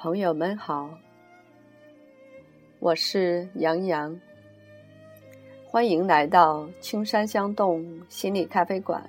[0.00, 0.88] 朋友们好，
[2.78, 4.18] 我是杨洋，
[5.66, 9.04] 欢迎来到青山香洞心理咖啡馆。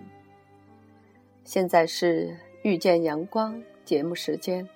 [1.46, 4.68] 现在是遇见阳光节目时间，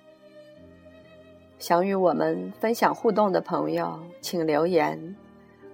[1.58, 5.14] 想与我们分享互动的朋友，请留言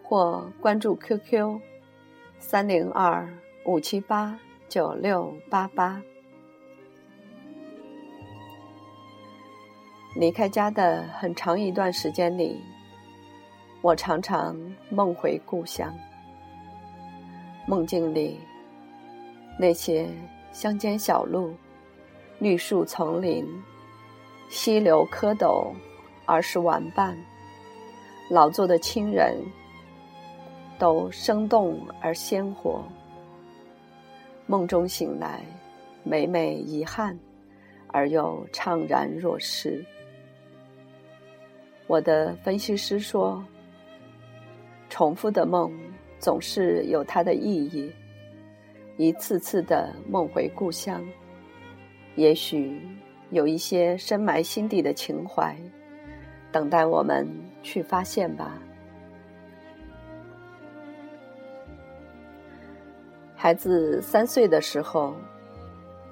[0.03, 1.61] 或关注 QQ
[2.41, 3.33] 三零二
[3.65, 4.37] 五七八
[4.69, 6.03] 九六八八。
[10.15, 12.61] 离开家的很长一段时间里，
[13.81, 14.55] 我常常
[14.91, 15.93] 梦回故乡。
[17.67, 18.39] 梦境里，
[19.59, 20.07] 那些
[20.53, 21.55] 乡间小路、
[22.39, 23.47] 绿树丛林、
[24.51, 25.73] 溪流蝌蚪、
[26.27, 27.17] 儿时玩伴、
[28.29, 29.35] 劳作的亲人，
[30.79, 32.85] 都生动而鲜活。
[34.47, 35.41] 梦中醒来，
[36.03, 37.19] 每每遗憾，
[37.87, 39.83] 而又怅然若失。
[41.87, 43.45] 我的分析师说
[44.89, 45.71] ：“重复的梦
[46.19, 47.93] 总是有它的意义。
[48.97, 51.05] 一次次的梦回故乡，
[52.15, 52.81] 也许
[53.31, 55.57] 有一些深埋心底的情怀，
[56.51, 57.29] 等待我们
[57.63, 58.59] 去发现吧。”
[63.35, 65.15] 孩子三岁的时候，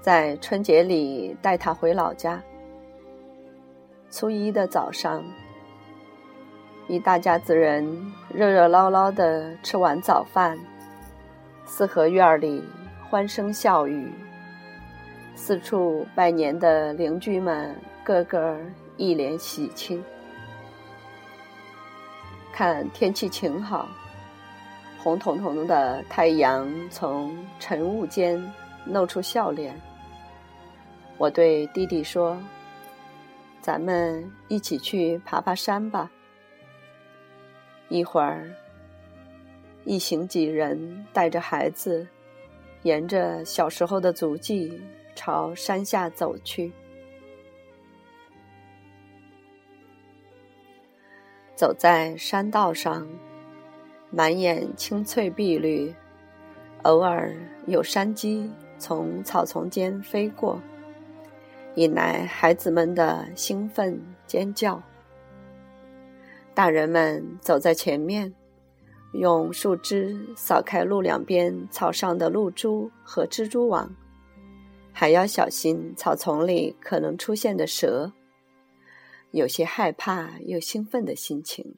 [0.01, 2.43] 在春节里带他回老家。
[4.11, 5.25] 初一的早上。
[6.91, 7.87] 一大家子人
[8.35, 10.59] 热热闹闹的吃完早饭，
[11.65, 12.61] 四合院里
[13.09, 14.11] 欢声笑语，
[15.37, 18.59] 四处拜年的邻居们个个
[18.97, 20.03] 一脸喜庆。
[22.53, 23.89] 看天气晴好，
[24.99, 28.45] 红彤彤的太阳从晨雾间
[28.85, 29.81] 露出笑脸。
[31.19, 32.37] 我对弟弟说
[33.63, 36.11] ：“咱们一起去爬爬山吧。”
[37.91, 38.49] 一会儿，
[39.85, 42.07] 一行几人带着孩子，
[42.85, 44.81] 沿着小时候的足迹
[45.17, 46.73] 朝山下走去。
[51.57, 53.07] 走在山道上，
[54.09, 55.93] 满眼青翠碧绿，
[56.85, 57.35] 偶尔
[57.67, 60.63] 有山鸡从草丛间飞过，
[61.75, 64.81] 引来孩子们的兴奋尖叫。
[66.61, 68.35] 大人们走在前面，
[69.15, 73.97] 用树枝扫开路两边草上的露珠和蜘蛛网，
[74.93, 78.13] 还要小心草丛里可能出现的蛇。
[79.31, 81.77] 有些害怕又兴奋的心情。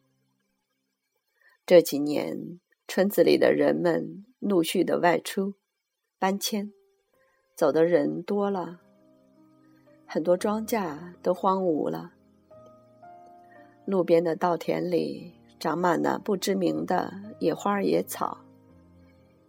[1.64, 5.54] 这几年，村子里的人们陆续的外出、
[6.18, 6.72] 搬迁，
[7.54, 8.80] 走的人多了，
[10.06, 12.14] 很多庄稼都荒芜了。
[13.92, 18.38] 路边的稻田里长满了不知名的野花野草，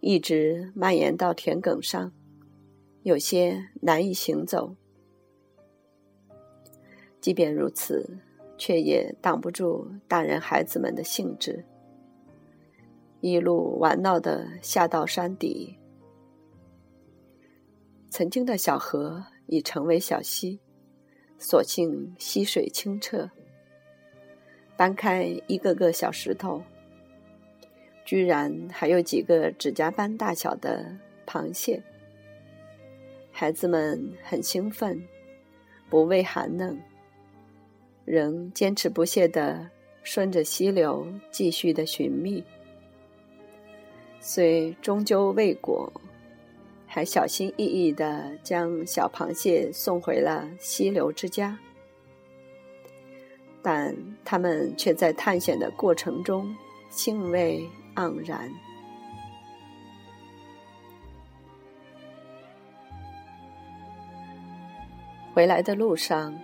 [0.00, 2.12] 一直蔓延到田埂上，
[3.04, 4.76] 有些难以行走。
[7.22, 8.18] 即便如此，
[8.58, 11.64] 却也挡不住大人孩子们的兴致，
[13.22, 15.74] 一路玩闹的下到山底。
[18.10, 20.60] 曾经的小河已成为小溪，
[21.38, 23.30] 所幸溪水清澈。
[24.76, 26.62] 搬开一个个小石头，
[28.04, 30.84] 居然还有几个指甲般大小的
[31.26, 31.82] 螃蟹。
[33.30, 35.02] 孩子们很兴奋，
[35.88, 36.78] 不畏寒冷，
[38.04, 39.70] 仍坚持不懈地
[40.02, 42.42] 顺着溪流继续的寻觅。
[44.20, 45.92] 虽终究未果，
[46.86, 51.58] 还小心翼翼地将小螃蟹送回了溪流之家。
[53.64, 53.96] 但
[54.26, 56.54] 他们却在探险的过程中
[56.90, 57.66] 兴味
[57.96, 58.52] 盎然。
[65.32, 66.38] 回来的路上，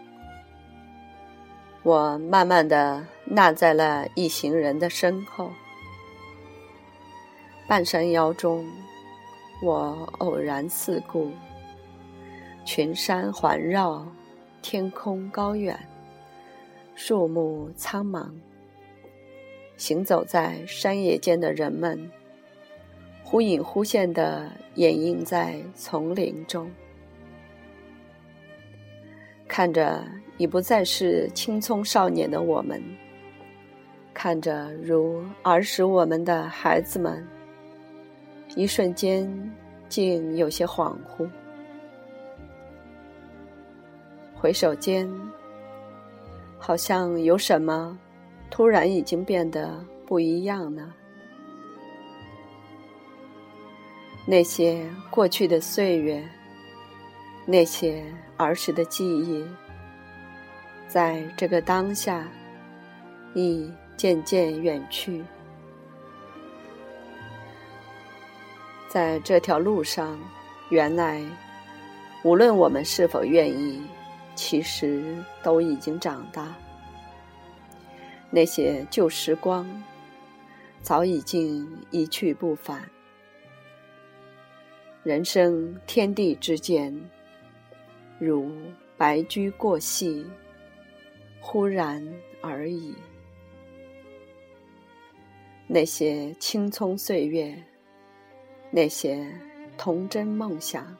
[1.82, 5.50] 我慢慢的落在了一行人的身后。
[7.68, 8.66] 半山腰中，
[9.62, 11.30] 我偶然四顾，
[12.64, 14.04] 群山环绕，
[14.62, 15.78] 天空高远。
[17.02, 18.28] 树木苍茫，
[19.78, 21.98] 行走在山野间的人们，
[23.24, 26.70] 忽隐忽现的掩映在丛林中，
[29.48, 30.04] 看着
[30.36, 32.82] 已不再是青葱少年的我们，
[34.12, 37.26] 看着如儿时我们的孩子们，
[38.56, 39.26] 一瞬间
[39.88, 41.26] 竟有些恍惚，
[44.34, 45.10] 回首间。
[46.62, 47.98] 好像有什么
[48.50, 50.92] 突然已经变得不一样呢？
[54.26, 56.22] 那些过去的岁月，
[57.46, 58.04] 那些
[58.36, 59.42] 儿时的记忆，
[60.86, 62.28] 在这个当下，
[63.34, 65.24] 已渐渐远去。
[68.86, 70.18] 在这条路上，
[70.68, 71.22] 原来
[72.22, 73.82] 无论我们是否愿意，
[74.42, 76.56] 其实都已经长大。
[78.30, 79.68] 那些旧时光，
[80.80, 82.88] 早已经一去不返。
[85.02, 86.98] 人生天地之间，
[88.18, 88.50] 如
[88.96, 90.26] 白驹过隙，
[91.42, 92.02] 忽然
[92.40, 92.94] 而已。
[95.66, 97.54] 那些青葱岁月，
[98.70, 99.22] 那些
[99.76, 100.96] 童真梦想，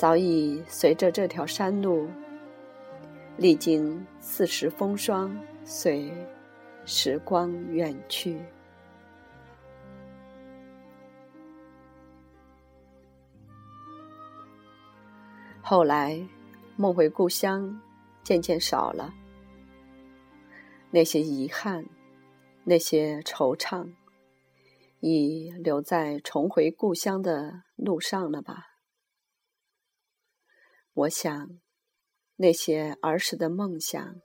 [0.00, 2.08] 早已随着这条山路，
[3.36, 6.10] 历经四时风霜，随
[6.86, 8.40] 时光远去。
[15.60, 16.18] 后来，
[16.76, 17.78] 梦回故乡
[18.22, 19.12] 渐渐少了，
[20.90, 21.84] 那些遗憾，
[22.64, 23.86] 那些惆怅，
[25.00, 28.69] 已留在重回故乡的路上了吧？
[31.00, 31.48] 我想，
[32.36, 34.20] 那些儿时的梦想，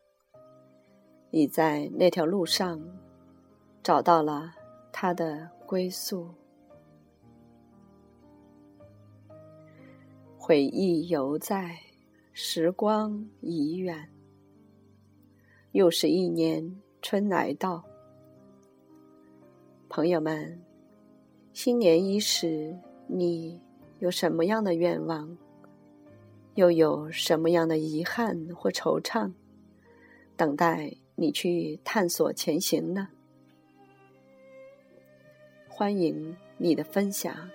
[1.31, 2.81] 已在那条路上
[3.81, 4.54] 找到了
[4.92, 6.27] 它的归宿。
[10.38, 11.80] 回忆犹在，
[12.33, 14.12] 时光已远。
[15.72, 17.86] 又是一年春来到，
[19.88, 20.62] 朋友们，
[21.54, 22.77] 新年伊始，
[23.07, 23.62] 你
[24.00, 25.38] 有什么样的愿望？
[26.55, 29.31] 又有什么样的遗憾或惆怅，
[30.35, 33.07] 等待你去探索前行呢？
[35.67, 37.49] 欢迎你的分享，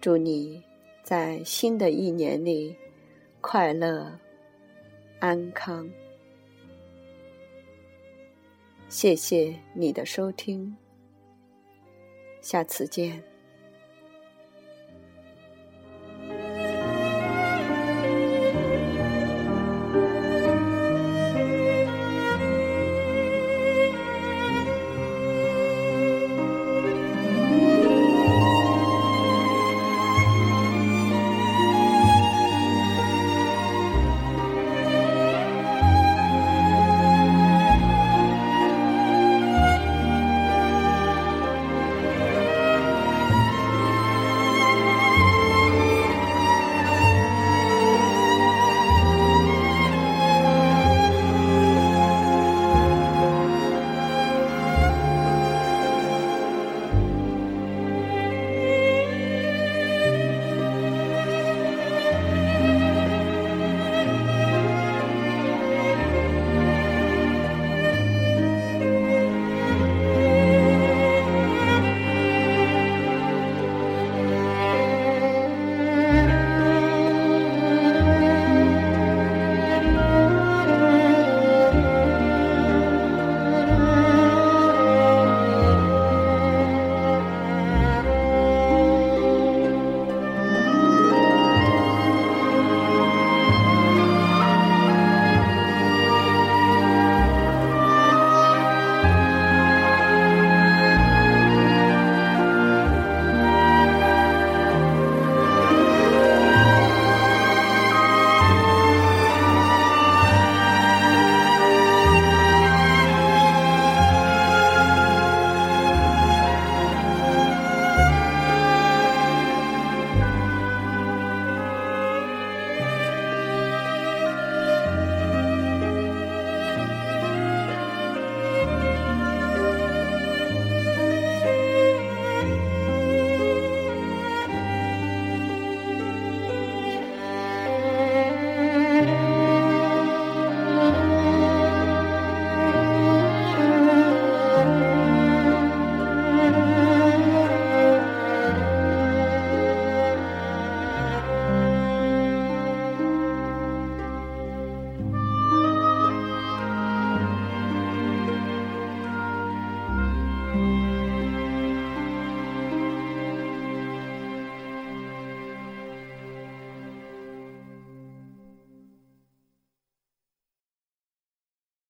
[0.00, 0.62] 祝你。
[1.04, 2.76] 在新的一年里，
[3.40, 4.20] 快乐、
[5.18, 5.90] 安康。
[8.88, 10.76] 谢谢你的收听，
[12.40, 13.31] 下次见。